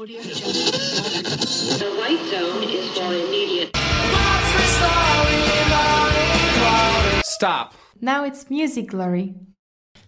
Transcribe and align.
The 0.00 0.06
white 2.00 2.24
zone 2.30 2.62
is 2.64 2.88
for 2.94 3.12
immediate. 3.12 3.76
Stop. 7.22 7.74
Now 8.00 8.24
it's 8.24 8.48
music 8.48 8.88
glory. 8.88 9.34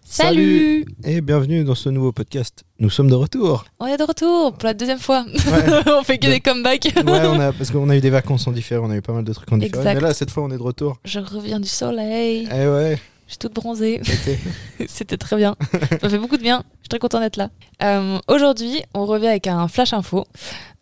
Salut, 0.03 0.85
Et 1.03 1.21
bienvenue 1.21 1.63
dans 1.63 1.75
ce 1.75 1.89
nouveau 1.89 2.11
podcast. 2.11 2.63
Nous 2.79 2.89
sommes 2.89 3.07
de 3.07 3.13
retour. 3.13 3.65
On 3.79 3.85
est 3.85 3.97
de 3.97 4.03
retour 4.03 4.53
pour 4.53 4.65
la 4.65 4.73
deuxième 4.73 4.97
fois. 4.97 5.25
Ouais, 5.27 5.83
on 5.99 6.01
fait 6.03 6.17
que 6.17 6.25
De- 6.25 6.31
des 6.31 6.39
comebacks. 6.39 6.85
Ouais, 6.95 7.03
on 7.27 7.39
a, 7.39 7.53
parce 7.53 7.69
qu'on 7.69 7.87
a 7.91 7.95
eu 7.95 8.01
des 8.01 8.09
vacances 8.09 8.47
en 8.47 8.51
différé, 8.51 8.81
on 8.83 8.89
a 8.89 8.95
eu 8.95 9.01
pas 9.03 9.13
mal 9.13 9.23
de 9.23 9.31
trucs 9.31 9.51
en 9.51 9.57
différé. 9.57 9.93
Mais 9.93 10.01
là, 10.01 10.15
cette 10.15 10.31
fois, 10.31 10.41
on 10.41 10.49
est 10.49 10.57
de 10.57 10.63
retour. 10.63 10.97
Je 11.05 11.19
reviens 11.19 11.59
du 11.59 11.69
soleil. 11.69 12.49
Eh 12.51 12.67
ouais, 12.67 12.99
Je 13.27 13.31
suis 13.33 13.37
toute 13.39 13.53
bronzée. 13.53 14.01
c'était- 14.87 15.17
très 15.17 15.35
bien. 15.37 15.55
Ça 16.01 16.09
fait 16.09 16.17
beaucoup 16.17 16.37
de 16.37 16.41
bien. 16.43 16.63
Je 16.77 16.83
suis 16.83 16.89
très 16.89 16.99
contente 16.99 17.21
d'être 17.21 17.37
là. 17.37 17.49
Euh, 17.83 18.19
Aujourd'hui, 18.27 18.81
on 18.93 19.05
revient 19.05 19.27
avec 19.27 19.47
un 19.47 19.67
flash 19.67 19.93
info. 19.93 20.25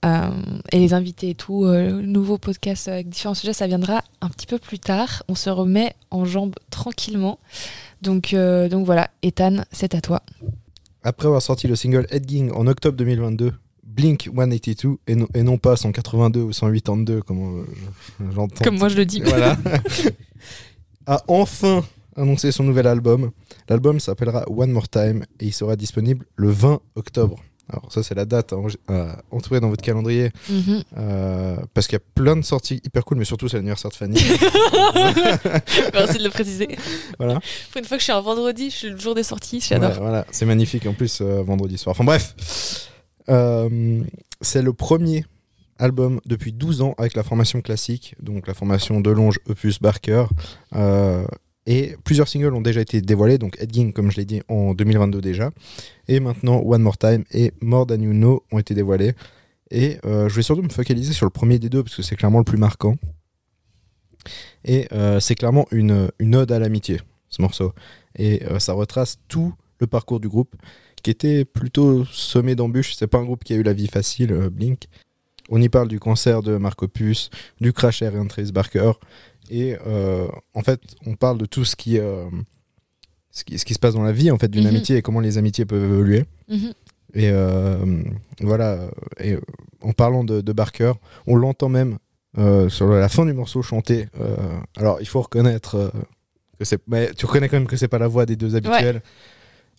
Euh, 0.04 0.30
et 0.72 0.80
les 0.80 0.94
invités 0.96 1.30
et 1.30 1.36
tout, 1.36 1.66
euh, 1.66 2.02
nouveau 2.02 2.40
podcast 2.40 2.88
avec 2.88 3.08
différents 3.08 3.36
sujets, 3.36 3.54
ça 3.54 3.68
viendra 3.68 4.04
un 4.22 4.30
petit 4.30 4.48
peu 4.48 4.58
plus 4.58 4.80
tard. 4.80 5.22
On 5.28 5.36
se 5.36 5.50
remet 5.52 5.94
en 6.10 6.26
jambes 6.26 6.56
tranquillement. 6.72 7.38
Donc, 8.02 8.34
euh, 8.34 8.68
donc 8.68 8.86
voilà, 8.88 9.12
Ethan, 9.22 9.58
c'est 9.72 9.94
à 9.94 10.02
toi. 10.02 10.24
Après 11.04 11.28
avoir 11.28 11.42
sorti 11.44 11.68
le 11.68 11.76
single 11.76 12.08
Headging 12.10 12.52
en 12.52 12.66
octobre 12.66 12.98
2022, 12.98 13.54
Blink 13.84 14.30
182, 14.34 14.98
et 15.06 15.16
non, 15.16 15.28
et 15.36 15.44
non 15.44 15.58
pas 15.60 15.76
182 15.76 16.42
ou 16.42 16.52
182, 16.54 17.22
comme 17.22 17.66
je- 18.20 18.26
j'entends. 18.34 18.64
Comme 18.64 18.80
moi 18.80 18.90
je 18.90 18.96
le 18.98 19.06
dis. 19.06 19.22
Voilà. 19.22 19.56
a 21.06 21.22
enfin 21.28 21.84
annoncé 22.16 22.52
son 22.52 22.64
nouvel 22.64 22.88
album. 22.88 23.32
L'album 23.70 24.00
s'appellera 24.00 24.44
One 24.50 24.72
More 24.72 24.90
Time 24.90 25.24
et 25.40 25.46
il 25.46 25.54
sera 25.54 25.76
disponible 25.76 26.26
le 26.36 26.50
20 26.50 26.80
octobre. 26.96 27.38
Alors 27.70 27.92
ça 27.94 28.04
c'est 28.04 28.16
la 28.16 28.26
date 28.26 28.52
à 28.52 28.58
en- 28.58 28.68
à 28.90 29.22
entourer 29.32 29.62
dans 29.62 29.70
votre 29.70 29.82
calendrier 29.84 30.32
Mhm. 30.50 30.84
euh, 30.98 31.56
parce 31.74 31.88
qu'il 31.88 31.96
y 31.96 32.02
a 32.02 32.04
plein 32.16 32.36
de 32.36 32.42
sorties 32.42 32.82
hyper 32.84 33.06
cool 33.06 33.18
mais 33.18 33.24
surtout 33.24 33.48
c'est 33.48 33.56
l'anniversaire 33.58 33.92
de 33.92 33.96
Fanny. 33.96 34.16
Merci 35.94 36.18
de 36.18 36.24
le 36.24 36.30
préciser. 36.30 36.68
voilà. 37.18 37.40
Pour 37.72 37.80
une 37.80 37.86
fois 37.86 37.98
que 37.98 38.02
je 38.02 38.06
suis 38.06 38.12
un 38.12 38.20
vendredi, 38.22 38.70
je 38.70 38.76
suis 38.76 38.90
le 38.90 38.98
jour 38.98 39.16
des 39.16 39.24
sorties, 39.24 39.62
j'adore. 39.62 39.92
Ouais, 39.92 39.98
voilà, 40.00 40.26
c'est 40.32 40.46
magnifique 40.46 40.86
en 40.86 40.94
plus 40.94 41.22
euh, 41.22 41.42
vendredi 41.44 41.78
soir. 41.78 41.94
Enfin 41.96 42.04
bref, 42.04 42.36
Euh, 43.30 44.02
c'est 44.42 44.64
le 44.64 44.74
premier 44.74 45.26
album 45.78 46.20
depuis 46.26 46.52
12 46.52 46.82
ans 46.82 46.96
avec 46.98 47.16
la 47.16 47.24
formation 47.24 47.62
classique, 47.62 48.16
donc 48.20 48.48
la 48.48 48.54
formation 48.56 49.00
Delonge, 49.00 49.40
Opus, 49.48 49.80
Barker. 49.80 50.26
Et 51.68 51.96
plusieurs 52.04 52.28
singles 52.28 52.54
ont 52.54 52.62
déjà 52.62 52.82
été 52.82 53.02
dévoilés, 53.02 53.38
donc 53.38 53.56
Headging, 53.60 53.94
comme 53.94 54.12
je 54.12 54.18
l'ai 54.18 54.26
dit, 54.26 54.42
en 54.48 54.74
2022 54.74 55.22
déjà. 55.22 55.52
Et 56.08 56.20
maintenant, 56.20 56.60
One 56.60 56.82
More 56.82 56.98
Time 56.98 57.24
et 57.32 57.54
More 57.62 57.86
Than 57.86 58.02
You 58.02 58.14
Know 58.14 58.44
ont 58.52 58.60
été 58.60 58.74
dévoilés. 58.74 59.14
Et 59.70 60.00
euh, 60.06 60.28
je 60.28 60.36
vais 60.36 60.42
surtout 60.42 60.64
me 60.64 60.70
focaliser 60.70 61.14
sur 61.14 61.26
le 61.26 61.30
premier 61.30 61.60
des 61.60 61.70
deux, 61.70 61.84
parce 61.84 61.96
que 61.96 62.02
c'est 62.02 62.16
clairement 62.16 62.40
le 62.40 62.44
plus 62.44 62.58
marquant. 62.58 62.96
Et 64.66 64.88
euh, 64.92 65.20
c'est 65.20 65.36
clairement 65.36 65.68
une, 65.72 66.10
ode 66.36 66.52
à 66.52 66.60
l'amitié, 66.60 67.00
ce 67.30 67.42
morceau. 67.42 67.74
Et 68.18 68.44
euh, 68.46 68.60
ça 68.60 68.74
retrace 68.74 69.20
tout 69.28 69.54
le 69.80 69.88
parcours 69.88 70.20
du 70.20 70.30
groupe, 70.30 70.56
qui 71.04 71.12
était 71.12 71.46
plutôt 71.46 72.06
semé 72.06 72.56
d'embûches. 72.56 72.96
C'est 72.96 73.08
pas 73.08 73.20
un 73.20 73.24
groupe 73.24 73.44
qui 73.44 73.54
a 73.54 73.56
eu 73.56 73.64
la 73.64 73.74
vie 73.74 73.88
facile, 73.88 74.34
Blink. 74.52 74.88
On 75.50 75.62
y 75.62 75.70
parle 75.70 75.88
du 75.88 76.00
cancer 76.00 76.42
de 76.42 76.58
Mark 76.58 76.82
Opus, 76.82 77.30
du 77.60 77.74
crash 77.74 78.02
aérien 78.02 78.24
de 78.24 78.30
Trace 78.30 78.52
Barker. 78.52 78.94
Et 79.54 79.76
euh, 79.86 80.28
en 80.54 80.62
fait, 80.62 80.80
on 81.06 81.16
parle 81.16 81.38
de 81.38 81.46
tout 81.46 81.66
ce 81.66 81.76
qui, 81.76 82.00
euh, 82.00 82.26
ce 83.32 83.44
qui, 83.44 83.60
ce 83.60 83.66
qui 83.66 83.74
se 83.74 83.80
passe 83.80 83.94
dans 83.96 84.04
la 84.04 84.14
vie 84.14 84.32
en 84.32 84.38
fait, 84.38 84.48
d'une 84.48 84.64
Mhm. 84.64 84.70
amitié 84.70 84.96
et 84.98 85.02
comment 85.02 85.20
les 85.20 85.38
amitiés 85.38 85.66
peuvent 85.66 85.84
évoluer. 85.84 86.24
Mhm. 86.48 86.74
Et 87.14 87.30
euh, 87.30 88.02
voilà. 88.40 88.80
Et 89.20 89.38
en 89.82 89.92
parlant 89.92 90.24
de, 90.24 90.40
de 90.40 90.54
Barker, 90.54 90.94
on 91.28 91.36
l'entend 91.36 91.68
même 91.68 91.98
euh, 92.38 92.70
sur 92.70 92.88
la 92.88 93.10
fin 93.10 93.26
du 93.26 93.34
morceau 93.34 93.62
chanter. 93.62 94.08
euh, 94.22 94.38
alors, 94.78 95.02
il 95.02 95.08
faut 95.08 95.20
reconnaître 95.22 95.76
euh, 95.76 95.90
que 96.58 96.64
c'est. 96.64 96.80
Mais 96.88 97.12
tu 97.14 97.26
reconnais 97.26 97.50
quand 97.50 97.58
même 97.58 97.68
que 97.68 97.76
c'est 97.76 97.90
pas 97.90 98.00
la 98.00 98.08
voix 98.08 98.26
des 98.26 98.38
deux 98.38 98.56
habituels. 98.56 99.02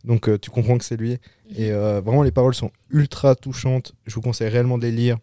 Donc, 0.04 0.28
tu 0.41 0.50
comprends 0.50 0.76
que 0.76 0.84
c'est 0.84 0.97
lui. 0.98 1.12
Et 1.56 1.70
euh, 1.72 2.02
vraiment, 2.04 2.22
les 2.24 2.32
paroles 2.32 2.54
sont 2.54 2.70
ultra 2.91 3.34
touchantes. 3.36 3.94
Je 4.04 4.14
vous 4.16 4.20
conseille 4.20 4.48
réellement 4.50 4.76
de 4.76 4.82
les 4.82 4.92
lire. 4.92 5.16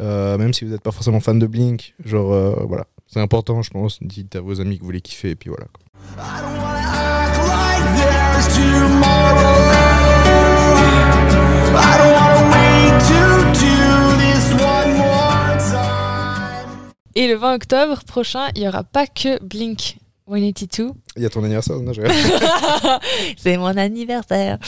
Même 0.00 0.52
si 0.54 0.64
vous 0.64 0.70
n'êtes 0.72 0.80
pas 0.82 0.92
forcément 0.92 1.20
fan 1.20 1.38
de 1.38 1.46
Blink. 1.46 1.94
Genre, 2.04 2.66
voilà. 2.66 2.86
C'est 3.08 3.20
important, 3.20 3.62
je 3.62 3.70
pense. 3.70 3.98
Dites 4.02 4.36
à 4.36 4.40
vos 4.40 4.60
amis 4.60 4.78
que 4.78 4.84
vous 4.84 4.90
les 4.90 5.00
kiffez. 5.00 5.30
Et 5.30 5.34
puis 5.36 5.48
voilà. 5.50 5.66
Et 17.14 17.26
le 17.26 17.34
20 17.34 17.54
octobre 17.54 17.98
prochain, 18.06 18.48
il 18.54 18.62
n'y 18.62 18.68
aura 18.68 18.84
pas 18.84 19.06
que 19.06 19.42
Blink 19.42 19.96
182. 20.28 20.90
Il 21.16 21.22
y 21.22 21.26
a 21.26 21.30
ton 21.30 21.42
anniversaire, 21.42 21.76
non 21.80 21.92
je- 21.92 22.02
C'est 23.38 23.56
mon 23.56 23.76
anniversaire. 23.76 24.58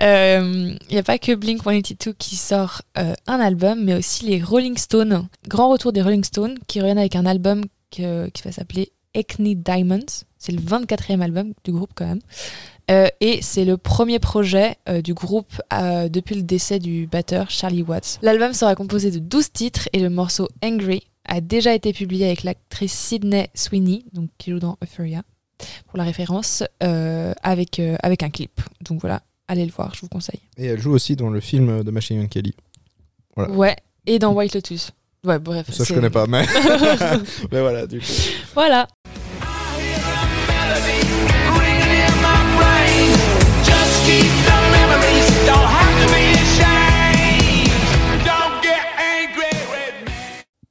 Euh, 0.00 0.72
Il 0.88 0.92
n'y 0.92 0.98
a 0.98 1.02
pas 1.04 1.18
que 1.18 1.34
Blink 1.34 1.62
182 1.62 2.14
qui 2.14 2.34
sort 2.36 2.82
euh, 2.98 3.12
un 3.28 3.38
album, 3.38 3.84
mais 3.84 3.94
aussi 3.94 4.24
les 4.24 4.42
Rolling 4.42 4.76
Stones. 4.76 5.28
Grand 5.46 5.68
retour 5.70 5.92
des 5.92 6.02
Rolling 6.02 6.24
Stones 6.24 6.56
qui 6.66 6.80
reviennent 6.80 6.98
avec 6.98 7.14
un 7.14 7.26
album 7.26 7.62
que- 7.90 8.28
qui 8.30 8.42
va 8.42 8.52
s'appeler 8.52 8.92
Acne 9.14 9.54
Diamonds. 9.56 10.24
C'est 10.38 10.52
le 10.52 10.60
24e 10.60 11.20
album 11.20 11.52
du 11.64 11.72
groupe 11.72 11.90
quand 11.94 12.06
même. 12.06 12.20
Euh, 12.90 13.06
et 13.20 13.40
c'est 13.42 13.64
le 13.64 13.76
premier 13.76 14.18
projet 14.18 14.76
euh, 14.88 15.00
du 15.02 15.14
groupe 15.14 15.60
euh, 15.72 16.08
depuis 16.08 16.34
le 16.34 16.42
décès 16.42 16.78
du 16.78 17.06
batteur 17.06 17.50
Charlie 17.50 17.82
Watts. 17.82 18.18
L'album 18.22 18.52
sera 18.52 18.74
composé 18.74 19.10
de 19.10 19.18
12 19.18 19.52
titres 19.52 19.88
et 19.92 20.00
le 20.00 20.10
morceau 20.10 20.48
Angry 20.62 21.02
a 21.26 21.40
déjà 21.40 21.74
été 21.74 21.92
publié 21.92 22.26
avec 22.26 22.42
l'actrice 22.42 22.92
Sydney 22.92 23.48
Sweeney, 23.54 24.04
donc 24.12 24.30
qui 24.38 24.50
joue 24.50 24.58
dans 24.58 24.76
Euphoria, 24.82 25.22
pour 25.86 25.98
la 25.98 26.04
référence, 26.04 26.64
avec, 26.80 27.80
avec 28.02 28.22
un 28.24 28.30
clip. 28.30 28.60
Donc 28.80 29.00
voilà, 29.00 29.22
allez 29.46 29.64
le 29.66 29.70
voir, 29.70 29.94
je 29.94 30.00
vous 30.00 30.08
conseille. 30.08 30.40
Et 30.56 30.66
elle 30.66 30.80
joue 30.80 30.90
aussi 30.92 31.14
dans 31.14 31.28
le 31.28 31.38
film 31.40 31.84
de 31.84 31.90
Machine 31.92 32.20
Gun 32.20 32.26
Kelly. 32.26 32.54
Voilà. 33.36 33.52
Ouais, 33.54 33.76
et 34.06 34.18
dans 34.18 34.32
White 34.32 34.54
Lotus. 34.54 34.90
Ouais, 35.24 35.38
bref. 35.38 35.70
Ça, 35.70 35.84
je 35.84 35.92
connais 35.92 36.10
pas, 36.10 36.26
mais. 36.26 36.46
mais 37.52 37.60
voilà, 37.60 37.86
du 37.86 38.00
coup. 38.00 38.06
Voilà. 38.54 38.86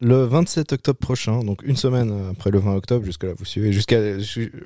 Le 0.01 0.23
27 0.23 0.73
octobre 0.73 0.97
prochain, 0.97 1.43
donc 1.43 1.61
une 1.63 1.75
semaine 1.75 2.13
après 2.31 2.51
le 2.51 2.59
20 2.59 2.75
octobre, 2.75 3.03
jusque 3.03 3.25
là 3.25 3.33
vous 3.37 3.43
suivez, 3.43 3.73
jusqu'à 3.73 3.99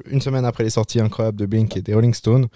une 0.05 0.21
semaine 0.21 0.45
après 0.45 0.63
les 0.63 0.69
sorties 0.69 0.99
incroyables 0.99 1.39
de 1.39 1.47
Blink 1.47 1.75
et 1.75 1.81
des 1.81 1.95
Rolling 1.95 2.13
Stones, 2.13 2.47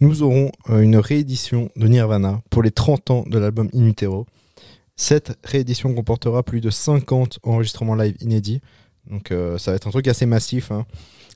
nous 0.00 0.24
aurons 0.24 0.50
euh, 0.70 0.80
une 0.80 0.96
réédition 0.96 1.70
de 1.76 1.86
Nirvana 1.86 2.42
pour 2.50 2.64
les 2.64 2.72
30 2.72 3.10
ans 3.12 3.24
de 3.28 3.38
l'album 3.38 3.68
In 3.72 3.86
Utero. 3.86 4.26
Cette 4.96 5.38
réédition 5.44 5.94
comportera 5.94 6.42
plus 6.42 6.62
de 6.62 6.70
50 6.70 7.40
enregistrements 7.42 7.94
live 7.94 8.16
inédits, 8.20 8.62
donc 9.10 9.30
euh, 9.30 9.58
ça 9.58 9.70
va 9.70 9.76
être 9.76 9.86
un 9.86 9.90
truc 9.90 10.08
assez 10.08 10.24
massif. 10.24 10.72
hein. 10.72 10.86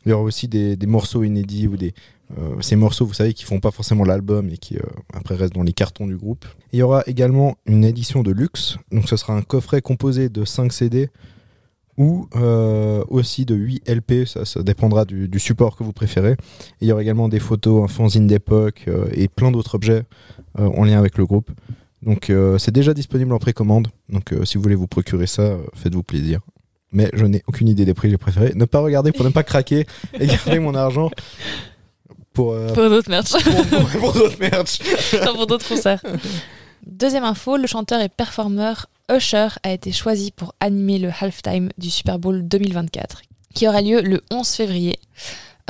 Il 0.07 0.09
y 0.09 0.13
aura 0.13 0.23
aussi 0.23 0.49
des, 0.49 0.79
morceaux 0.87 1.25
inédits 1.25 1.69
ou 1.69 1.77
des 1.77 1.93
euh, 2.39 2.61
ces 2.61 2.77
morceaux, 2.77 3.05
vous 3.05 3.13
savez, 3.13 3.35
qui 3.35 3.45
font 3.45 3.61
pas 3.61 3.71
forcément 3.71 4.05
l'album 4.05 4.49
et 4.49 4.57
qui 4.57 4.77
euh, 4.77 4.83
après 5.13 5.35
restent 5.35 5.53
dans 5.53 5.63
les 5.63 5.75
cartons 5.75 6.07
du 6.07 6.17
groupe. 6.17 6.47
Il 6.73 6.79
y 6.79 6.83
aura 6.83 7.03
également 7.07 7.57
une 7.67 7.85
édition 7.85 8.23
de 8.23 8.31
luxe, 8.31 8.79
donc 8.93 9.09
ce 9.09 9.17
sera 9.17 9.35
un 9.35 9.43
coffret 9.43 9.83
composé 9.83 10.31
de 10.31 10.47
5 10.47 10.73
CD 10.73 11.11
ou 11.99 12.29
aussi 13.09 13.45
de 13.45 13.55
8 13.55 13.87
LP, 13.87 14.25
ça, 14.25 14.63
dépendra 14.63 15.05
du, 15.05 15.39
support 15.39 15.77
que 15.77 15.85
vous 15.85 15.93
préférez. 15.93 16.37
Il 16.81 16.89
y 16.89 16.93
aura 16.93 17.03
également 17.03 17.29
des 17.29 17.41
photos, 17.41 17.85
un 17.85 17.89
fanzine 17.89 18.27
d'époque 18.27 18.87
et 19.13 19.29
plein 19.29 19.51
d'autres 19.51 19.75
objets 19.75 20.05
en 20.55 20.85
lien 20.85 20.99
avec 20.99 21.19
le 21.19 21.27
groupe. 21.27 21.51
Donc 22.03 22.31
euh, 22.31 22.57
c'est 22.59 22.71
déjà 22.71 22.95
disponible 22.95 23.33
en 23.33 23.39
précommande, 23.39 23.89
donc 24.09 24.33
euh, 24.33 24.45
si 24.45 24.57
vous 24.57 24.63
voulez 24.63 24.75
vous 24.75 24.87
procurer 24.87 25.27
ça, 25.27 25.43
euh, 25.43 25.59
faites-vous 25.75 26.03
plaisir. 26.03 26.41
Mais 26.93 27.11
je 27.13 27.25
n'ai 27.25 27.43
aucune 27.47 27.69
idée 27.69 27.85
des 27.85 27.95
prix 27.95 28.09
que 28.09 28.13
j'ai 28.13 28.19
préférés. 28.19 28.53
Ne 28.57 28.65
pas 28.65 28.81
regarder 28.81 29.13
pour 29.13 29.25
ne 29.25 29.31
pas 29.31 29.43
craquer 29.45 29.87
et 30.19 30.27
garder 30.27 30.59
mon 30.59 30.75
argent 30.75 31.11
pour, 32.33 32.53
euh, 32.53 32.69
Pour 32.73 32.89
d'autres 32.89 33.11
merch. 33.11 33.31
pour, 33.33 33.67
pour- 33.67 34.01
pour 34.01 34.13
d'autres 34.15 34.39
merch. 34.41 34.79
Non, 35.25 35.35
pour 35.35 35.47
d'autres 35.47 35.69
concerts. 35.69 36.03
Deuxième 36.87 37.25
info, 37.25 37.57
le 37.57 37.67
chanteur 37.67 38.01
et 38.01 38.09
performeur 38.09 38.87
Usher 39.15 39.49
a 39.63 39.71
été 39.73 39.93
choisi 39.93 40.31
pour 40.33 40.55
animer 40.61 40.99
le 40.99 41.11
halftime 41.21 41.69
du 41.79 41.91
Super 41.91 42.19
Bowl 42.19 42.43
2024, 42.49 43.23
qui 43.55 43.69
aura 43.69 43.83
lieu 43.83 44.01
le 44.01 44.23
11 44.31 44.49
février. 44.49 44.99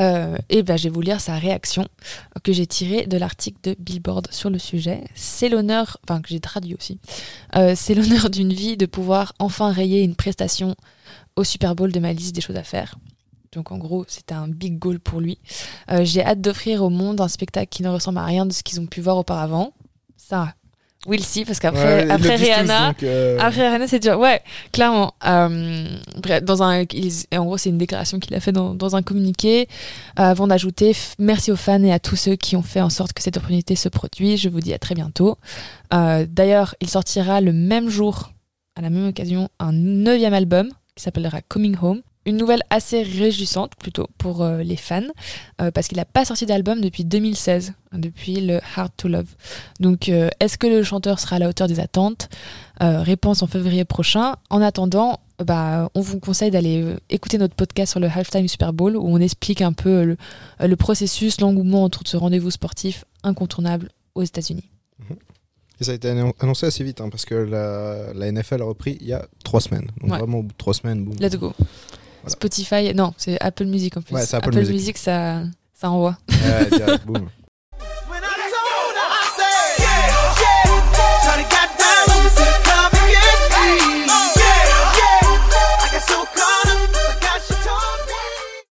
Euh, 0.00 0.37
et 0.49 0.62
ben, 0.62 0.76
je 0.76 0.85
vais 0.85 0.91
vous 0.91 1.00
lire 1.00 1.20
sa 1.20 1.35
réaction 1.35 1.87
que 2.43 2.52
j'ai 2.52 2.67
tirée 2.67 3.06
de 3.06 3.17
l'article 3.17 3.58
de 3.62 3.76
Billboard 3.79 4.29
sur 4.31 4.50
le 4.50 4.58
sujet. 4.58 5.05
C'est 5.14 5.49
l'honneur, 5.49 5.99
enfin 6.05 6.20
que 6.20 6.29
j'ai 6.29 6.41
traduit 6.41 6.75
aussi, 6.75 6.99
Euh, 7.56 7.75
c'est 7.76 7.94
l'honneur 7.94 8.31
d'une 8.31 8.52
vie 8.52 8.76
de 8.76 8.87
pouvoir 8.87 9.35
enfin 9.38 9.73
rayer 9.73 10.02
une 10.02 10.14
prestation 10.14 10.75
au 11.37 11.44
Super 11.44 11.75
Bowl 11.75 11.93
de 11.93 12.00
ma 12.00 12.12
liste 12.12 12.35
des 12.35 12.41
choses 12.41 12.56
à 12.56 12.62
faire. 12.62 12.97
Donc 13.52 13.73
en 13.73 13.79
gros, 13.79 14.05
c'était 14.06 14.35
un 14.35 14.49
big 14.49 14.79
goal 14.79 15.00
pour 15.00 15.20
lui. 15.20 15.38
Euh, 15.91 16.05
j'ai 16.05 16.25
hâte 16.25 16.41
d'offrir 16.41 16.82
au 16.85 16.91
monde 16.91 17.20
un 17.20 17.29
spectacle 17.29 17.69
qui 17.69 17.82
ne 17.82 17.88
ressemble 17.88 18.19
à 18.19 18.25
rien 18.25 18.47
de 18.47 18.52
ce 18.52 18.62
qu'ils 18.62 18.81
ont 18.81 18.87
pu 18.87 19.00
voir 19.00 19.17
auparavant. 19.17 19.73
Ça, 20.17 20.55
we'll 21.06 21.23
see, 21.23 21.44
parce 21.44 21.58
qu'après 21.58 22.05
Ouais, 22.05 22.11
après 22.11 22.37
tous, 22.37 22.43
Rihanna, 22.44 22.94
euh, 23.02 23.38
après 23.41 23.67
Rihanna, 23.69 23.88
c'est 23.88 23.99
dur. 24.00 24.19
Ouais, 24.19 24.41
clairement. 24.73 25.14
Euh, 25.26 25.87
dans 26.43 26.62
un, 26.62 26.82
ils- 26.93 27.25
en 27.35 27.44
gros, 27.44 27.56
c'est 27.58 27.70
une 27.70 27.79
déclaration 27.79 28.19
qu'il 28.19 28.35
a 28.35 28.41
fait 28.41 28.52
dans, 28.52 28.75
dans 28.75 28.97
un 28.97 29.02
communiqué 29.02 29.69
euh, 30.19 30.23
avant 30.23 30.47
d'ajouter 30.47 30.94
merci 31.19 31.50
aux 31.52 31.56
fans 31.56 31.82
et 31.82 31.93
à 31.93 31.99
tous 31.99 32.17
ceux 32.17 32.37
qui 32.37 32.56
ont 32.56 32.62
fait 32.62 32.81
en 32.81 32.91
sorte 32.91 33.12
que 33.12 33.23
cette 33.23 33.37
opportunité 33.37 33.76
se 33.76 33.88
produise. 33.88 34.41
Je 34.41 34.49
vous 34.49 34.61
dis 34.61 34.73
à 34.75 34.79
très 34.79 34.94
bientôt. 34.94 35.38
D'ailleurs, 35.91 36.75
il 36.81 36.88
sortira 36.88 37.41
le 37.41 37.52
même 37.52 37.88
jour, 37.88 38.32
à 38.76 38.82
la 38.82 38.91
même 38.91 39.08
occasion, 39.08 39.49
un 39.58 39.73
neuvième 39.73 40.35
album 40.35 40.69
qui 40.94 41.02
s'appellera 41.05 41.41
Coming 41.49 41.76
Home. 41.82 42.00
Une 42.26 42.37
nouvelle 42.37 42.62
assez 42.69 43.02
réjouissante 43.02 43.72
plutôt 43.76 44.06
pour 44.19 44.43
euh, 44.43 44.62
les 44.62 44.76
fans 44.76 45.00
euh, 45.61 45.70
parce 45.70 45.88
qu'il 45.88 45.96
n'a 45.96 46.05
pas 46.05 46.25
sorti 46.26 46.44
d'album 46.44 46.81
depuis 46.82 47.05
2016, 47.05 47.72
hein, 47.93 47.99
depuis 47.99 48.40
le 48.43 48.61
Hard 48.76 48.93
to 48.96 49.08
Love. 49.08 49.34
Donc, 49.81 50.08
euh, 50.11 50.28
est-ce 50.38 50.58
que 50.58 50.67
le 50.67 50.82
chanteur 50.82 51.19
sera 51.19 51.37
à 51.37 51.38
la 51.38 51.49
hauteur 51.49 51.67
des 51.69 51.81
attentes? 51.81 52.28
Réponse 52.82 53.43
en 53.43 53.46
février 53.46 53.84
prochain. 53.84 54.37
En 54.49 54.62
attendant, 54.62 55.20
bah, 55.44 55.90
on 55.94 56.00
vous 56.00 56.19
conseille 56.19 56.50
d'aller 56.50 56.96
écouter 57.11 57.37
notre 57.37 57.55
podcast 57.55 57.90
sur 57.93 58.00
le 58.00 58.06
Halftime 58.08 58.49
Super 58.49 58.73
Bowl 58.73 58.96
où 58.96 59.06
on 59.06 59.19
explique 59.19 59.61
un 59.61 59.75
peu 59.75 60.05
le, 60.05 60.16
le 60.66 60.76
processus, 60.76 61.40
l'engouement 61.43 61.84
autour 61.84 62.05
de 62.05 62.08
ce 62.08 62.16
rendez-vous 62.16 62.50
sportif 62.50 63.05
incontournable 63.23 63.90
aux 64.14 64.23
États-Unis. 64.23 64.64
Et 65.78 65.84
ça 65.84 65.93
a 65.93 65.94
été 65.94 66.08
annon- 66.08 66.32
annoncé 66.40 66.66
assez 66.66 66.84
vite, 66.84 67.00
hein, 67.02 67.08
parce 67.11 67.25
que 67.26 67.34
la, 67.34 68.12
la 68.14 68.31
NFL 68.32 68.62
a 68.62 68.64
repris 68.64 68.96
il 69.00 69.06
y 69.06 69.12
a 69.14 69.26
trois 69.44 69.61
semaines. 69.61 69.87
Donc 70.00 70.12
Ouais. 70.12 70.19
vraiment, 70.19 70.38
au 70.38 70.43
bout 70.43 70.52
de 70.52 70.58
trois 70.58 70.75
semaines, 70.75 71.05
boum. 71.05 71.14
Let's 71.20 71.37
go. 71.37 71.52
Spotify, 72.26 72.93
non, 72.94 73.12
c'est 73.17 73.40
Apple 73.40 73.64
Music 73.64 73.96
en 73.96 74.02
plus. 74.02 74.14
Ouais, 74.14 74.26
c'est 74.26 74.37
Apple 74.37 74.55
Music. 74.55 74.99
ça, 74.99 75.43
ça 75.75 75.90
envoie. 75.90 76.17
Ouais, 76.28 76.69
direct, 76.70 77.05
boum. 77.06 77.28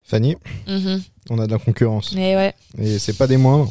Fanny, 0.05 0.37
Mhm. 0.69 1.03
on 1.31 1.39
a 1.39 1.47
de 1.47 1.53
la 1.53 1.59
concurrence. 1.59 2.13
Mais 2.15 2.37
ouais, 2.37 2.55
Et 2.79 2.99
c'est 2.99 3.15
pas 3.17 3.27
des 3.27 3.37
moindres. 3.39 3.71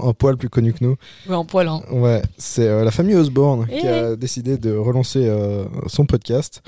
Sont 0.00 0.08
un 0.08 0.12
poil 0.12 0.36
plus 0.36 0.48
connus 0.48 0.72
que 0.72 0.84
nous. 0.84 0.96
ouais, 1.28 1.34
en 1.34 1.44
poil. 1.44 1.68
hein. 1.68 1.82
Ouais, 1.90 2.22
c'est 2.38 2.66
euh, 2.68 2.84
la 2.84 2.90
famille 2.90 3.14
Osborne 3.16 3.66
Eh 3.70 3.80
qui 3.80 3.86
a 3.86 4.16
décidé 4.16 4.56
de 4.58 4.74
relancer 4.74 5.26
euh, 5.26 5.64
son 5.86 6.06
podcast. 6.06 6.62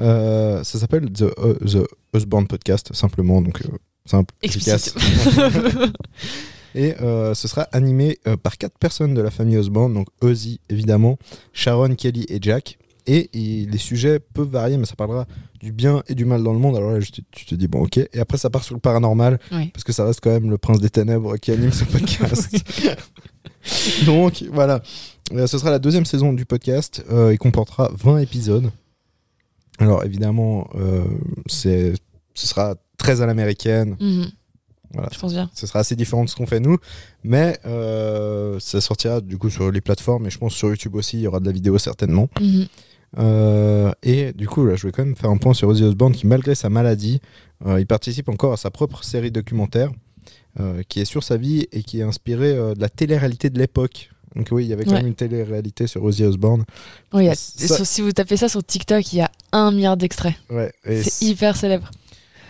Euh, 0.00 0.62
ça 0.64 0.78
s'appelle 0.78 1.10
The, 1.12 1.34
The 1.66 1.86
Osborne 2.12 2.46
Podcast, 2.46 2.92
simplement. 2.94 3.40
Donc, 3.42 3.62
simple, 4.06 4.34
Explicite. 4.42 4.94
efficace. 4.96 5.92
Et 6.74 6.94
ce 6.98 7.48
sera 7.48 7.62
animé 7.72 8.18
par 8.42 8.56
quatre 8.56 8.78
personnes 8.78 9.12
de 9.14 9.20
la 9.20 9.30
famille 9.30 9.58
Osborne, 9.58 9.92
donc 9.92 10.06
Ozzy 10.22 10.58
évidemment, 10.70 11.18
Sharon, 11.52 11.94
Kelly 11.94 12.24
et 12.30 12.38
Jack. 12.40 12.78
Et, 13.06 13.28
il- 13.34 13.68
les 13.70 13.78
sujets 13.78 14.20
peuvent 14.20 14.48
varier, 14.48 14.76
mais 14.78 14.86
ça 14.86 14.94
parlera 14.94 15.26
du 15.62 15.72
bien 15.72 16.02
et 16.08 16.14
du 16.14 16.24
mal 16.24 16.42
dans 16.42 16.52
le 16.52 16.58
monde. 16.58 16.76
Alors 16.76 16.90
là, 16.90 17.00
je 17.00 17.10
te- 17.12 17.20
tu 17.30 17.46
te 17.46 17.54
dis, 17.54 17.68
bon, 17.68 17.82
ok. 17.84 17.98
Et 17.98 18.18
après, 18.18 18.36
ça 18.36 18.50
part 18.50 18.64
sur 18.64 18.74
le 18.74 18.80
paranormal, 18.80 19.38
Oui. 19.52 19.68
parce 19.68 19.84
que 19.84 19.92
ça 19.92 20.04
reste 20.04 20.20
quand 20.20 20.30
même 20.30 20.50
le 20.50 20.58
prince 20.58 20.80
des 20.80 20.90
ténèbres 20.90 21.36
qui 21.36 21.52
anime 21.52 21.72
ce 21.72 21.84
podcast. 21.84 22.50
donc 24.06 24.44
voilà, 24.52 24.82
Euh, 25.32 25.46
ce 25.46 25.56
sera 25.56 25.70
la 25.70 25.78
deuxième 25.78 26.04
saison 26.04 26.32
du 26.32 26.44
podcast. 26.44 27.02
Euh, 27.10 27.32
il 27.32 27.38
comportera 27.38 27.90
20 27.94 28.18
épisodes. 28.18 28.70
Alors 29.78 30.04
évidemment, 30.04 30.68
euh, 30.74 31.04
c'est, 31.46 31.94
ce 32.34 32.46
sera 32.46 32.74
très 32.98 33.20
à 33.22 33.26
l'américaine. 33.26 33.96
Mhm. 34.00 34.26
Voilà. 34.92 35.08
Je 35.10 35.18
pense 35.18 35.32
bien. 35.32 35.48
Ce 35.54 35.66
sera 35.66 35.78
assez 35.78 35.96
différent 35.96 36.24
de 36.24 36.28
ce 36.28 36.36
qu'on 36.36 36.44
fait 36.46 36.60
nous, 36.60 36.76
mais 37.24 37.58
euh, 37.64 38.58
ça 38.60 38.80
sortira 38.82 39.22
du 39.22 39.38
coup 39.38 39.48
sur 39.48 39.70
les 39.70 39.80
plateformes 39.80 40.26
et 40.26 40.30
je 40.30 40.36
pense 40.38 40.52
sur 40.52 40.68
YouTube 40.68 40.96
aussi, 40.96 41.16
il 41.16 41.22
y 41.22 41.26
aura 41.26 41.40
de 41.40 41.46
la 41.46 41.52
vidéo 41.52 41.78
certainement. 41.78 42.28
Mhm. 42.38 42.66
Euh, 43.18 43.92
et 44.02 44.32
du 44.32 44.48
coup, 44.48 44.64
là, 44.66 44.74
je 44.76 44.86
vais 44.86 44.92
quand 44.92 45.04
même 45.04 45.16
faire 45.16 45.30
un 45.30 45.36
point 45.36 45.54
sur 45.54 45.68
Ozzy 45.68 45.84
Osbourne 45.84 46.12
qui, 46.14 46.26
malgré 46.26 46.54
sa 46.54 46.70
maladie, 46.70 47.20
euh, 47.66 47.78
il 47.80 47.86
participe 47.86 48.28
encore 48.28 48.52
à 48.54 48.56
sa 48.56 48.70
propre 48.70 49.04
série 49.04 49.30
documentaire 49.30 49.90
euh, 50.60 50.82
qui 50.88 51.00
est 51.00 51.04
sur 51.04 51.22
sa 51.22 51.36
vie 51.36 51.66
et 51.72 51.82
qui 51.82 52.00
est 52.00 52.04
inspirée 52.04 52.54
de 52.54 52.80
la 52.80 52.88
télé-réalité 52.88 53.50
de 53.50 53.58
l'époque. 53.58 54.10
Donc 54.34 54.48
oui, 54.50 54.64
il 54.64 54.68
y 54.70 54.72
avait 54.72 54.84
quand 54.84 54.92
Ouais. 54.92 54.98
même 54.98 55.08
une 55.08 55.14
télé-réalité 55.14 55.86
sur 55.86 56.02
Ozzy 56.04 56.24
Osbourne. 56.24 56.64
Oui, 57.12 57.24
il 57.24 57.26
y 57.26 57.28
a- 57.28 57.34
Ça- 57.34 57.76
sur- 57.76 57.86
si 57.86 58.00
vous 58.00 58.12
tapez 58.12 58.38
ça 58.38 58.48
sur 58.48 58.64
TikTok, 58.64 59.12
il 59.12 59.16
y 59.18 59.20
a 59.20 59.30
un 59.52 59.70
milliard 59.72 59.98
d'extraits. 59.98 60.34
Ouais, 60.48 60.72
C'est 60.84 61.26
hyper 61.26 61.54
célèbre. 61.54 61.90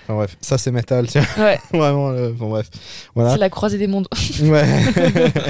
enfin, 0.04 0.14
bref, 0.14 0.36
ça 0.40 0.58
c'est 0.58 0.70
métal, 0.70 1.08
tiens. 1.08 1.26
Ouais, 1.38 1.58
Vraiment, 1.72 2.06
enfin, 2.10 2.46
bref. 2.48 2.70
Voilà. 3.16 3.32
c'est 3.32 3.38
la 3.40 3.50
croisée 3.50 3.78
des 3.78 3.88
mondes. 3.88 4.06
Ouais. 4.42 4.64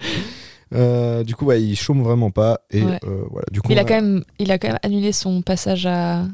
Euh, 0.72 1.24
du 1.24 1.34
coup, 1.34 1.46
ouais, 1.46 1.62
il 1.62 1.76
chôme 1.76 2.02
vraiment 2.02 2.30
pas. 2.30 2.60
Et 2.70 2.82
Ouais. 2.82 2.98
euh, 3.04 3.24
voilà, 3.30 3.46
du 3.50 3.60
coup, 3.60 3.72
il, 3.72 3.78
a 3.78 3.84
quand 3.84 3.94
même, 3.94 4.24
il 4.38 4.50
a 4.52 4.58
quand 4.58 4.68
même 4.68 4.78
annulé 4.82 5.12
son 5.12 5.42
passage 5.42 5.84
à 5.86 6.24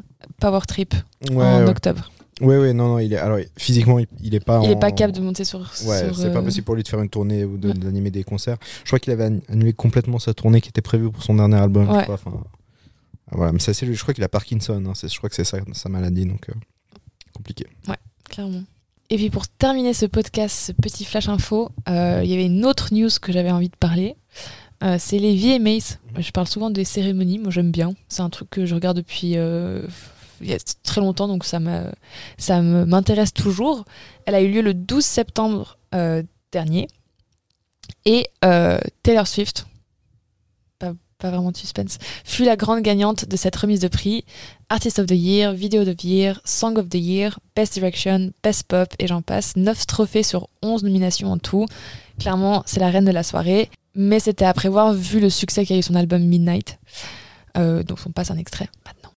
Power 0.40 0.60
Trip 0.68 0.94
Ouais, 1.30 1.42
en 1.44 1.64
ouais. 1.64 1.70
octobre. 1.70 2.10
Ouais, 2.42 2.58
ouais, 2.58 2.74
non, 2.74 2.88
non, 2.88 2.98
il 2.98 3.14
est. 3.14 3.16
Alors, 3.16 3.38
physiquement, 3.56 3.98
il, 3.98 4.06
il 4.22 4.34
est 4.34 4.40
pas. 4.44 4.60
Il 4.62 4.66
en- 4.66 4.68
n'est 4.68 4.78
pas 4.78 4.90
capable 4.92 5.16
de 5.16 5.22
monter 5.22 5.44
sur. 5.44 5.60
Ouais, 5.86 6.10
c'est 6.14 6.30
pas 6.32 6.40
euh, 6.40 6.42
possible 6.42 6.64
pour 6.66 6.74
lui 6.74 6.82
de 6.82 6.88
faire 6.88 7.00
une 7.00 7.08
tournée 7.08 7.46
ou 7.46 7.56
de- 7.56 7.68
ouais. 7.68 7.74
d'animer 7.74 8.10
des 8.10 8.24
concerts. 8.24 8.58
Je 8.82 8.88
crois 8.90 8.98
qu'il 8.98 9.10
avait 9.14 9.24
an- 9.24 9.40
annulé 9.48 9.72
complètement 9.72 10.18
sa 10.18 10.34
tournée 10.34 10.60
qui 10.60 10.68
était 10.68 10.82
prévue 10.82 11.10
pour 11.10 11.22
son 11.22 11.34
dernier 11.34 11.56
album. 11.56 11.86
Je, 11.86 11.92
Ouais. 11.96 12.02
crois, 12.02 12.16
enfin, 12.16 12.32
ah, 13.30 13.34
voilà, 13.36 13.52
mais 13.52 13.58
ça, 13.58 13.72
c'est, 13.72 13.90
je 13.90 14.02
crois 14.02 14.12
qu'il 14.12 14.22
a 14.22 14.28
Parkinson. 14.28 14.82
hein, 14.86 14.92
je 15.02 15.16
crois 15.16 15.30
que 15.30 15.34
c'est 15.34 15.44
sa, 15.44 15.58
sa 15.72 15.88
maladie, 15.88 16.26
donc 16.26 16.46
compliqué. 17.34 17.66
Clairement. 18.28 18.64
Et 19.08 19.16
puis 19.16 19.30
pour 19.30 19.46
terminer 19.46 19.94
ce 19.94 20.04
podcast, 20.04 20.56
ce 20.66 20.72
petit 20.72 21.04
flash 21.04 21.28
info, 21.28 21.70
il 21.86 21.92
y 22.26 22.34
avait 22.34 22.46
une 22.46 22.66
autre 22.66 22.92
news 22.92 23.08
que 23.22 23.32
j'avais 23.32 23.50
envie 23.52 23.68
de 23.68 23.76
parler. 23.76 24.16
Euh, 24.82 24.96
c'est 24.98 25.18
les 25.18 25.34
VMAs. 25.34 25.98
Je 26.18 26.30
parle 26.32 26.46
souvent 26.46 26.70
des 26.70 26.84
cérémonies, 26.84 27.38
moi 27.38 27.50
j'aime 27.50 27.70
bien. 27.70 27.94
C'est 28.08 28.22
un 28.22 28.30
truc 28.30 28.50
que 28.50 28.66
je 28.66 28.74
regarde 28.74 28.96
depuis 28.96 29.36
euh, 29.36 29.82
il 30.40 30.50
y 30.50 30.54
a 30.54 30.58
très 30.82 31.00
longtemps, 31.00 31.28
donc 31.28 31.44
ça, 31.44 31.60
m'intéresse 31.60 33.32
toujours. 33.32 33.84
Elle 34.26 34.34
a 34.34 34.40
eu 34.40 34.50
lieu 34.50 34.62
le 34.62 34.74
12 34.74 35.04
septembre 35.04 35.78
euh, 35.94 36.22
dernier. 36.52 36.88
Et 38.04 38.28
euh, 38.44 38.78
Taylor 39.02 39.26
Swift, 39.26 39.66
pas, 40.78 40.92
pas 41.18 41.30
vraiment 41.30 41.52
de 41.52 41.56
suspense, 41.56 41.98
fut 42.24 42.44
la 42.44 42.56
grande 42.56 42.82
gagnante 42.82 43.26
de 43.26 43.36
cette 43.36 43.56
remise 43.56 43.80
de 43.80 43.88
prix. 43.88 44.24
Artist 44.68 44.98
of 44.98 45.06
the 45.06 45.12
Year, 45.12 45.52
Video 45.52 45.82
of 45.82 45.96
the 45.96 46.04
Year, 46.04 46.40
Song 46.44 46.78
of 46.78 46.88
the 46.88 46.96
Year, 46.96 47.38
Best 47.54 47.74
Direction, 47.74 48.32
Best 48.42 48.64
Pop 48.64 48.88
et 48.98 49.06
j'en 49.06 49.22
passe. 49.22 49.56
9 49.56 49.86
trophées 49.86 50.22
sur 50.22 50.48
11 50.62 50.82
nominations 50.84 51.32
en 51.32 51.38
tout. 51.38 51.66
Clairement, 52.18 52.62
c'est 52.66 52.80
la 52.80 52.90
reine 52.90 53.04
de 53.04 53.12
la 53.12 53.22
soirée. 53.22 53.70
Mais 53.96 54.20
c'était 54.20 54.44
à 54.44 54.52
prévoir 54.52 54.92
vu 54.92 55.20
le 55.20 55.30
succès 55.30 55.64
qu'a 55.64 55.76
eu 55.76 55.82
son 55.82 55.94
album 55.94 56.22
Midnight. 56.22 56.78
Euh, 57.56 57.82
donc 57.82 57.98
on 58.06 58.10
passe 58.10 58.30
un 58.30 58.36
extrait 58.36 58.68
maintenant. 58.84 59.10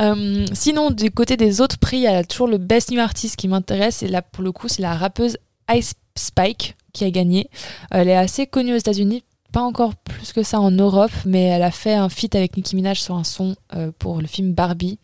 Euh, 0.00 0.46
sinon, 0.52 0.90
du 0.90 1.10
côté 1.10 1.36
des 1.36 1.60
autres 1.60 1.78
prix, 1.78 1.98
il 1.98 2.02
y 2.02 2.06
a 2.06 2.24
toujours 2.24 2.48
le 2.48 2.58
Best 2.58 2.90
New 2.90 3.00
Artist 3.00 3.36
qui 3.36 3.48
m'intéresse. 3.48 4.02
Et 4.02 4.08
là, 4.08 4.22
pour 4.22 4.42
le 4.42 4.52
coup, 4.52 4.68
c'est 4.68 4.82
la 4.82 4.94
rappeuse 4.94 5.36
Ice 5.72 5.94
Spike 6.16 6.76
qui 6.92 7.04
a 7.04 7.10
gagné. 7.10 7.48
Elle 7.90 8.08
est 8.08 8.16
assez 8.16 8.46
connue 8.46 8.74
aux 8.74 8.78
États-Unis, 8.78 9.24
pas 9.54 9.60
encore 9.60 9.94
plus 9.94 10.32
que 10.32 10.42
ça 10.42 10.58
en 10.58 10.72
Europe, 10.72 11.12
mais 11.24 11.44
elle 11.44 11.62
a 11.62 11.70
fait 11.70 11.94
un 11.94 12.08
feat 12.08 12.34
avec 12.34 12.56
Nicki 12.56 12.74
Minaj 12.74 13.00
sur 13.00 13.14
un 13.14 13.22
son 13.22 13.54
euh, 13.76 13.92
pour 14.00 14.20
le 14.20 14.26
film 14.26 14.52
Barbie. 14.52 14.98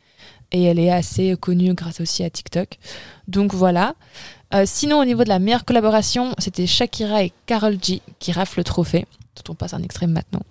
Et 0.50 0.64
elle 0.64 0.80
est 0.80 0.90
assez 0.90 1.36
connue 1.36 1.72
grâce 1.74 2.00
aussi 2.00 2.24
à 2.24 2.30
TikTok. 2.30 2.78
Donc 3.28 3.54
voilà. 3.54 3.94
Euh, 4.52 4.64
sinon, 4.66 4.98
au 4.98 5.04
niveau 5.04 5.22
de 5.22 5.28
la 5.28 5.38
meilleure 5.38 5.64
collaboration, 5.64 6.34
c'était 6.38 6.66
Shakira 6.66 7.22
et 7.22 7.32
Karol 7.46 7.76
G 7.80 8.02
qui 8.18 8.32
raflent 8.32 8.58
le 8.58 8.64
trophée, 8.64 9.06
dont 9.36 9.52
on 9.52 9.54
passe 9.54 9.72
un 9.72 9.84
extrait 9.84 10.08
maintenant. 10.08 10.42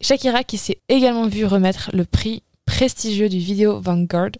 Shakira 0.00 0.42
qui 0.42 0.58
s'est 0.58 0.78
également 0.88 1.28
vu 1.28 1.46
remettre 1.46 1.90
le 1.92 2.04
prix 2.04 2.42
prestigieux 2.82 3.28
du 3.28 3.38
Video 3.38 3.78
Vanguard 3.78 4.32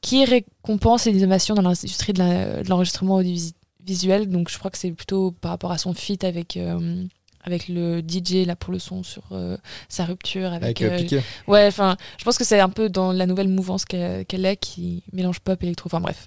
qui 0.00 0.24
récompense 0.24 1.04
les 1.04 1.18
innovations 1.18 1.54
dans 1.54 1.60
l'industrie 1.60 2.14
de 2.14 2.66
l'enregistrement 2.66 3.16
audiovisuel. 3.16 4.26
Donc 4.30 4.48
je 4.48 4.58
crois 4.58 4.70
que 4.70 4.78
c'est 4.78 4.90
plutôt 4.90 5.32
par 5.32 5.50
rapport 5.50 5.70
à 5.70 5.76
son 5.76 5.92
feat 5.92 6.24
avec, 6.24 6.56
euh, 6.56 7.04
avec 7.44 7.68
le 7.68 8.00
DJ 8.00 8.46
là 8.46 8.56
pour 8.56 8.72
le 8.72 8.78
son 8.78 9.02
sur 9.02 9.24
euh, 9.32 9.58
sa 9.90 10.06
rupture 10.06 10.50
avec, 10.50 10.80
Avec 10.80 10.82
euh, 10.82 10.94
euh, 10.94 10.96
Piqué. 10.96 11.20
Ouais, 11.46 11.66
enfin, 11.66 11.98
je 12.16 12.24
pense 12.24 12.38
que 12.38 12.44
c'est 12.44 12.58
un 12.58 12.70
peu 12.70 12.88
dans 12.88 13.12
la 13.12 13.26
nouvelle 13.26 13.48
mouvance 13.48 13.84
qu'elle 13.84 14.46
est, 14.46 14.56
qui 14.56 15.02
mélange 15.12 15.40
pop, 15.40 15.62
électro, 15.62 15.88
enfin 15.88 16.00
bref. 16.00 16.26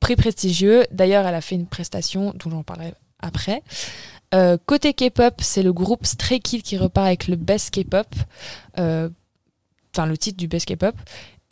Prix 0.00 0.16
prestigieux. 0.16 0.86
D'ailleurs, 0.90 1.26
elle 1.26 1.34
a 1.34 1.42
fait 1.42 1.54
une 1.54 1.66
prestation 1.66 2.32
dont 2.34 2.48
j'en 2.48 2.62
parlerai 2.62 2.94
après. 3.18 3.62
Côté 4.64 4.94
K-pop, 4.94 5.34
c'est 5.42 5.62
le 5.62 5.74
groupe 5.74 6.06
Stray 6.06 6.40
Kids 6.40 6.62
qui 6.62 6.78
repart 6.78 7.08
avec 7.08 7.28
le 7.28 7.36
Best 7.36 7.74
K-pop. 7.74 8.06
Enfin, 9.94 10.06
le 10.06 10.16
titre 10.16 10.36
du 10.36 10.48
Best 10.48 10.66
K-pop. 10.66 10.94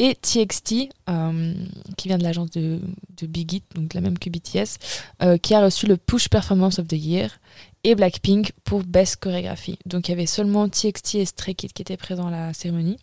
et 0.00 0.14
TXT, 0.14 0.90
euh, 1.10 1.54
qui 1.96 2.06
vient 2.06 2.18
de 2.18 2.22
l'agence 2.22 2.50
de, 2.50 2.78
Big 3.22 3.52
Hit, 3.52 3.64
donc 3.74 3.94
la 3.94 4.00
même 4.00 4.16
que 4.16 4.30
BTS, 4.30 4.78
euh, 5.22 5.38
qui 5.38 5.54
a 5.54 5.60
reçu 5.60 5.86
le 5.86 5.96
Push 5.96 6.28
Performance 6.28 6.78
of 6.78 6.86
the 6.86 6.92
Year, 6.92 7.40
et 7.82 7.96
Blackpink 7.96 8.52
pour 8.62 8.84
Best 8.84 9.16
Chorégraphie. 9.16 9.78
Donc 9.86 10.08
il 10.08 10.12
y 10.12 10.14
avait 10.14 10.26
seulement 10.26 10.68
TXT 10.68 11.16
et 11.16 11.24
Stray 11.24 11.54
Kids 11.56 11.70
qui 11.74 11.82
étaient 11.82 11.96
présents 11.96 12.28
à 12.28 12.30
la 12.30 12.54
cérémonie. 12.54 12.98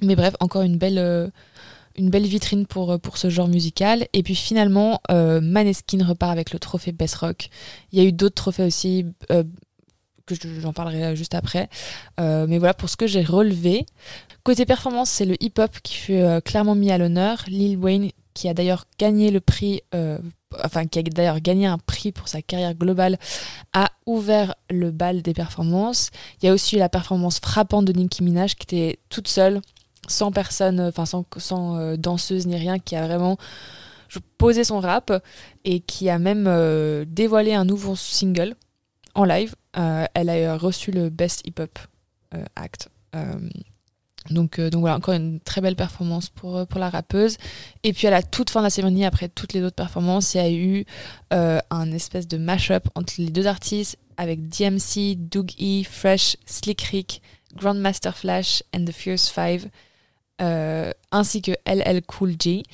Mais 0.00 0.16
bref, 0.16 0.34
encore 0.40 0.62
une 0.62 0.78
belle, 0.78 0.98
euh, 0.98 1.28
une 1.96 2.08
belle 2.08 2.26
vitrine 2.26 2.66
pour, 2.66 2.98
pour 2.98 3.18
ce 3.18 3.28
genre 3.28 3.48
musical. 3.48 4.06
Et 4.14 4.22
puis 4.22 4.34
finalement, 4.34 5.00
Maneskin 5.08 6.04
repart 6.04 6.32
avec 6.32 6.52
le 6.52 6.58
trophée 6.58 6.92
Best 6.92 7.16
Rock. 7.16 7.48
Il 7.92 7.98
y 7.98 8.02
a 8.02 8.08
eu 8.08 8.12
d'autres 8.12 8.34
trophées 8.34 8.64
aussi, 8.64 9.06
que 10.26 10.34
je- 10.34 10.60
j'en 10.60 10.72
parlerai 10.72 11.16
juste 11.16 11.34
après. 11.34 11.68
Euh, 12.20 12.46
mais 12.48 12.58
voilà 12.58 12.74
pour 12.74 12.88
ce 12.90 12.96
que 12.96 13.06
j'ai 13.06 13.22
relevé. 13.22 13.86
Côté 14.44 14.66
performance, 14.66 15.10
c'est 15.10 15.24
le 15.24 15.36
hip-hop 15.42 15.70
qui 15.82 15.94
fut 15.94 16.14
euh, 16.14 16.40
clairement 16.40 16.74
mis 16.74 16.90
à 16.90 16.98
l'honneur. 16.98 17.44
Lil 17.48 17.78
Wayne, 17.78 18.10
qui 18.34 18.48
a 18.48 18.54
d'ailleurs 18.54 18.84
gagné 18.98 19.30
le 19.30 19.40
prix, 19.40 19.82
euh, 19.94 20.18
enfin 20.64 20.86
qui 20.86 20.98
a 20.98 21.02
d'ailleurs 21.02 21.40
gagné 21.40 21.66
un 21.66 21.78
prix 21.78 22.12
pour 22.12 22.28
sa 22.28 22.42
carrière 22.42 22.74
globale, 22.74 23.18
a 23.72 23.90
ouvert 24.04 24.54
le 24.70 24.90
bal 24.90 25.22
des 25.22 25.32
performances. 25.32 26.10
Il 26.42 26.46
y 26.46 26.48
a 26.48 26.52
aussi 26.52 26.76
la 26.76 26.88
performance 26.88 27.40
frappante 27.40 27.86
de 27.86 27.92
Nicki 27.92 28.22
Minaj 28.22 28.54
qui 28.56 28.62
était 28.76 28.98
toute 29.08 29.28
seule, 29.28 29.60
sans 30.08 30.32
personne, 30.32 30.80
euh, 30.80 31.04
sans, 31.06 31.24
sans 31.38 31.76
euh, 31.78 31.96
danseuse 31.96 32.46
ni 32.46 32.56
rien, 32.56 32.78
qui 32.78 32.94
a 32.94 33.06
vraiment 33.06 33.36
posé 34.38 34.64
son 34.64 34.80
rap 34.80 35.12
et 35.64 35.80
qui 35.80 36.08
a 36.08 36.18
même 36.18 36.46
euh, 36.46 37.04
dévoilé 37.08 37.54
un 37.54 37.64
nouveau 37.64 37.96
single 37.96 38.54
en 39.16 39.24
live. 39.24 39.54
Euh, 39.76 40.04
elle 40.14 40.28
a 40.28 40.34
euh, 40.34 40.56
reçu 40.56 40.92
le 40.92 41.10
Best 41.10 41.42
Hip 41.46 41.54
Hop 41.58 41.78
euh, 42.34 42.44
Act. 42.54 42.88
Donc, 44.28 44.60
donc 44.60 44.80
voilà, 44.80 44.96
encore 44.96 45.14
une 45.14 45.40
très 45.40 45.62
belle 45.62 45.76
performance 45.76 46.28
pour, 46.28 46.66
la 46.74 46.90
rappeuse. 46.90 47.38
Et 47.82 47.94
puis 47.94 48.06
à 48.06 48.10
la 48.10 48.22
toute 48.22 48.50
fin 48.50 48.60
de 48.60 48.64
la 48.64 48.70
cérémonie, 48.70 49.06
après 49.06 49.28
toutes 49.28 49.54
les 49.54 49.62
autres 49.62 49.76
performances, 49.76 50.34
il 50.34 50.36
y 50.36 50.40
a 50.40 50.50
eu 50.50 50.84
un 51.30 51.92
espèce 51.92 52.28
de 52.28 52.36
mash-up 52.36 52.88
entre 52.94 53.14
les 53.16 53.30
deux 53.30 53.46
artistes 53.46 53.98
avec 54.18 54.48
DMC, 54.48 55.16
Doug 55.16 55.52
E, 55.58 55.82
Fresh, 55.84 56.36
Slick 56.44 56.82
Rick, 56.82 57.22
Grandmaster 57.54 58.14
Flash 58.14 58.62
and 58.74 58.84
the 58.84 58.92
Fierce 58.92 59.30
Five, 59.30 59.70
ainsi 61.10 61.40
que 61.40 61.52
LL 61.64 62.02
Cool 62.02 62.34
J, 62.38 62.64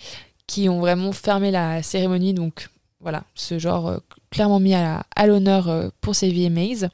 qui 0.49 0.69
ont 0.69 0.81
vraiment 0.81 1.13
fermé 1.13 1.53
la 1.53 1.85
cérémonie. 1.85 2.35
Voilà, 3.03 3.25
ce 3.35 3.59
genre 3.59 3.89
euh, 3.89 3.99
clairement 4.31 4.61
mis 4.61 4.75
à, 4.75 5.05
l'honneur 5.27 5.69
euh, 5.69 5.89
pour 6.01 6.15
ces 6.15 6.31
VMAs. 6.31 6.89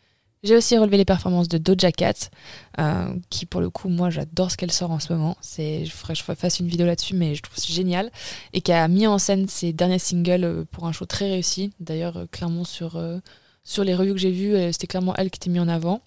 J'ai 0.44 0.56
aussi 0.56 0.78
relevé 0.78 0.96
les 0.96 1.04
performances 1.04 1.48
de 1.48 1.58
Doja 1.58 1.90
Cat, 1.90 2.30
euh, 2.78 3.12
qui 3.28 3.44
pour 3.44 3.60
le 3.60 3.70
coup, 3.70 3.88
moi 3.88 4.08
j'adore 4.08 4.50
ce 4.50 4.56
qu'elle 4.56 4.70
sort 4.70 4.90
en 4.90 5.00
ce 5.00 5.12
moment. 5.12 5.36
C'est, 5.40 5.84
je 5.84 5.90
ferais 5.90 6.14
que 6.14 6.20
je 6.20 6.24
fasse 6.24 6.60
une 6.60 6.68
vidéo 6.68 6.86
là-dessus, 6.86 7.14
mais 7.14 7.34
je 7.34 7.42
trouve 7.42 7.56
c'est 7.56 7.72
génial. 7.72 8.10
Et 8.52 8.60
qui 8.60 8.72
a 8.72 8.86
mis 8.88 9.06
en 9.06 9.18
scène 9.18 9.48
ses 9.48 9.72
derniers 9.72 9.98
singles 9.98 10.64
pour 10.70 10.86
un 10.86 10.92
show 10.92 11.06
très 11.06 11.28
réussi. 11.28 11.72
D'ailleurs, 11.80 12.26
clairement 12.30 12.64
sur, 12.64 13.02
sur 13.64 13.82
les 13.82 13.96
reviews 13.96 14.14
que 14.14 14.20
j'ai 14.20 14.30
vues, 14.30 14.72
c'était 14.72 14.86
clairement 14.86 15.14
elle 15.16 15.30
qui 15.30 15.38
était 15.38 15.50
mise 15.50 15.62
en 15.62 15.68
avant. 15.68 16.02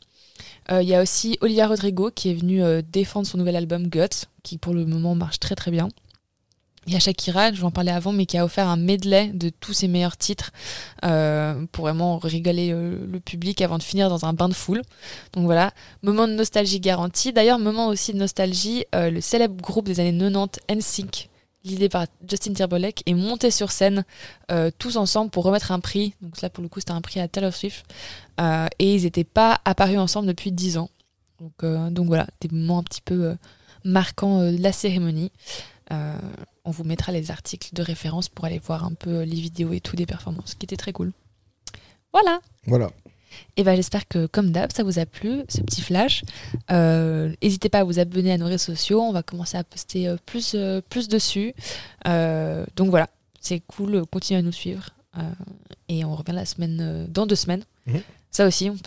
Il 0.70 0.88
y 0.88 0.96
a 0.96 1.02
aussi 1.02 1.38
Olivia 1.42 1.68
Rodrigo 1.68 2.10
qui 2.10 2.30
est 2.30 2.34
venue 2.34 2.64
défendre 2.84 3.28
son 3.28 3.38
nouvel 3.38 3.58
album 3.58 3.88
Guts, 3.88 4.28
qui 4.44 4.58
pour 4.58 4.74
le 4.74 4.86
moment 4.86 5.14
marche 5.14 5.40
très 5.40 5.56
très 5.56 5.72
bien. 5.72 5.90
Il 6.88 6.96
y 6.96 7.00
je 7.00 7.60
vais 7.60 7.64
en 7.64 7.70
parler 7.70 7.92
avant, 7.92 8.12
mais 8.12 8.26
qui 8.26 8.40
a 8.40 8.44
offert 8.44 8.68
un 8.68 8.76
medley 8.76 9.28
de 9.28 9.50
tous 9.50 9.72
ses 9.72 9.88
meilleurs 9.88 10.18
titres 10.18 10.52
euh, 11.06 11.68
pour 11.72 11.86
vraiment 11.86 12.18
régaler 12.18 12.72
le 12.72 13.20
public 13.20 13.62
avant 13.62 13.78
de 13.78 13.84
finir 13.84 14.10
dans 14.10 14.26
un 14.26 14.34
bain 14.34 14.50
de 14.50 14.56
foule. 14.56 14.82
Donc 15.34 15.46
voilà, 15.46 15.74
moment 16.02 16.28
de 16.28 16.34
nostalgie 16.34 16.80
garanti. 16.80 17.34
D'ailleurs, 17.34 17.60
moment 17.60 17.88
aussi 17.88 18.14
de 18.14 18.18
nostalgie, 18.18 18.86
euh, 18.96 19.12
le 19.12 19.22
célèbre 19.22 19.62
groupe 19.62 19.86
des 19.86 20.00
années 20.00 20.18
90, 20.18 20.60
NSYNC, 20.76 21.30
l'idée 21.66 21.88
par 21.88 22.08
Justin 22.28 22.54
Timberlake, 22.54 23.04
est 23.06 23.14
monté 23.14 23.52
sur 23.52 23.72
scène 23.72 24.04
euh, 24.50 24.72
tous 24.80 24.98
ensemble 24.98 25.30
pour 25.30 25.44
remettre 25.44 25.72
un 25.72 25.80
prix. 25.80 26.16
Donc 26.24 26.42
là, 26.42 26.50
pour 26.50 26.64
le 26.64 26.68
coup, 26.68 26.80
c'était 26.80 26.94
un 26.94 27.02
prix 27.02 27.20
à 27.20 27.28
Taylor 27.28 27.54
Swift. 27.54 27.86
Et 28.80 28.96
ils 28.96 29.04
n'étaient 29.04 29.24
pas 29.24 29.62
apparus 29.66 30.00
ensemble 30.00 30.28
depuis 30.28 30.52
10 30.52 30.80
ans. 30.80 30.90
Donc, 31.40 31.94
donc 31.94 32.08
voilà, 32.08 32.26
des 32.40 32.50
moments 32.50 32.80
un 32.80 32.84
petit 32.84 33.02
peu 33.02 33.36
marquants 33.84 34.52
de 34.52 34.58
la 34.60 34.72
cérémonie. 34.72 35.32
Euh, 35.92 36.16
on 36.64 36.72
vous 36.72 36.84
mettra 36.84 37.12
les 37.12 37.32
articles 37.32 37.70
de 37.74 37.82
référence 37.84 38.30
pour 38.30 38.46
aller 38.46 38.60
voir 38.60 38.86
un 38.86 38.94
peu 38.94 39.22
les 39.24 39.36
vidéos 39.40 39.74
et 39.74 39.80
tout 39.82 39.96
des 39.96 40.06
performances, 40.06 40.56
qui 40.56 40.66
étaient 40.66 40.78
très 40.78 40.94
cool. 40.94 41.12
Voilà. 42.14 42.40
Voilà. 42.66 42.90
Et 43.56 43.64
ben 43.64 43.76
j'espère 43.76 44.08
que 44.08 44.26
comme 44.26 44.52
d'hab 44.52 44.72
ça 44.74 44.84
vous 44.84 45.00
a 45.00 45.06
plu 45.06 45.44
ce 45.48 45.62
petit 45.62 45.82
flash. 45.82 46.24
Euh, 46.70 47.34
N'hésitez 47.42 47.70
pas 47.70 47.80
à 47.80 47.84
vous 47.86 47.98
abonner 48.00 48.34
à 48.34 48.38
nos 48.38 48.46
réseaux 48.46 48.74
sociaux, 48.76 49.02
on 49.02 49.14
va 49.14 49.24
commencer 49.24 49.58
à 49.58 49.64
poster 49.64 50.08
euh, 50.10 50.18
plus 50.26 50.52
euh, 50.56 50.82
plus 50.90 51.08
dessus. 51.08 51.54
Donc 52.06 52.90
voilà, 52.90 53.08
c'est 53.40 53.62
cool, 53.62 54.06
continuez 54.12 54.40
à 54.40 54.42
nous 54.44 54.52
suivre 54.52 54.90
et 55.90 56.06
on 56.06 56.16
revient 56.16 56.34
la 56.34 56.46
semaine 56.46 57.08
dans 57.10 57.26
deux 57.26 57.36
semaines. 57.36 57.64
Mhm. 57.88 58.02
Ça 58.32 58.48
aussi, 58.48 58.70
on- 58.70 58.78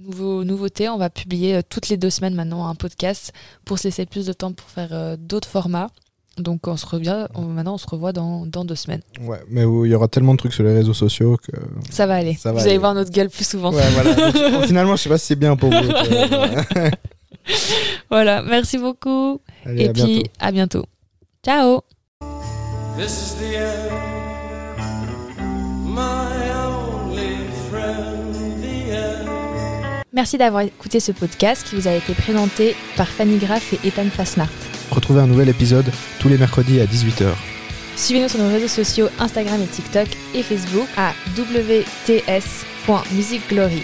nouveau 0.00 0.44
nouveauté, 0.44 0.88
on 0.88 0.96
va 0.96 1.10
publier 1.10 1.62
toutes 1.64 1.88
les 1.88 1.96
deux 1.96 2.10
semaines 2.10 2.34
maintenant 2.34 2.66
un 2.68 2.74
podcast 2.74 3.32
pour 3.64 3.78
se 3.78 3.88
laisser 3.88 4.06
plus 4.06 4.24
de 4.26 4.32
temps 4.32 4.52
pour 4.52 4.68
faire 4.68 5.18
d'autres 5.18 5.48
formats. 5.48 5.90
Donc 6.38 6.66
on 6.68 6.76
se 6.76 6.86
revient, 6.86 7.26
on- 7.34 7.42
maintenant 7.42 7.74
on 7.74 7.78
se 7.78 7.86
revoit 7.86 8.12
dans, 8.12 8.46
dans 8.46 8.64
deux 8.64 8.74
semaines. 8.76 9.02
Ouais, 9.22 9.40
mais 9.48 9.62
il 9.62 9.90
y 9.90 9.94
aura 9.94 10.08
tellement 10.08 10.32
de 10.32 10.38
trucs 10.38 10.54
sur 10.54 10.64
les 10.64 10.72
réseaux 10.72 10.94
sociaux 10.94 11.36
que. 11.36 11.52
Ça 11.90 12.06
va 12.06 12.14
aller. 12.16 12.34
Ça 12.34 12.52
va 12.52 12.60
vous 12.60 12.66
allez 12.66 12.78
voir 12.78 12.94
notre 12.94 13.10
gueule 13.10 13.28
plus 13.28 13.46
souvent. 13.46 13.72
Ouais, 13.72 13.82
voilà. 13.92 14.30
Donc, 14.50 14.64
finalement, 14.64 14.96
je 14.96 15.02
sais 15.02 15.08
pas 15.08 15.18
si 15.18 15.26
c'est 15.26 15.36
bien 15.36 15.56
pour 15.56 15.70
vous. 15.70 15.76
Euh, 15.76 16.90
Voilà, 18.10 18.42
merci 18.42 18.78
beaucoup. 18.78 19.40
Allez, 19.64 19.84
Et 19.84 19.88
à 19.88 19.92
puis 19.92 20.02
bientôt. 20.04 20.30
à 20.40 20.52
bientôt. 20.52 20.84
Ciao 21.44 21.80
This 22.98 23.12
is 23.12 23.34
the 23.36 23.56
end, 23.56 23.90
my 25.84 26.50
only 26.52 27.36
friend, 27.70 28.34
the 28.62 28.92
end. 28.92 30.02
Merci 30.12 30.38
d'avoir 30.38 30.62
écouté 30.62 31.00
ce 31.00 31.12
podcast 31.12 31.66
qui 31.68 31.76
vous 31.76 31.88
a 31.88 31.92
été 31.94 32.12
présenté 32.14 32.74
par 32.96 33.06
Fanny 33.08 33.38
Graff 33.38 33.72
et 33.72 33.80
Ethan 33.88 34.08
Fasnart. 34.10 34.48
Retrouvez 34.90 35.20
un 35.20 35.26
nouvel 35.26 35.48
épisode 35.48 35.90
tous 36.18 36.28
les 36.28 36.38
mercredis 36.38 36.80
à 36.80 36.86
18h. 36.86 37.28
Suivez-nous 37.96 38.28
sur 38.28 38.40
nos 38.40 38.48
réseaux 38.48 38.68
sociaux 38.68 39.08
Instagram 39.18 39.60
et 39.62 39.66
TikTok 39.66 40.08
et 40.34 40.42
Facebook 40.42 40.88
à 40.96 41.12
wts.musicglory. 41.36 43.82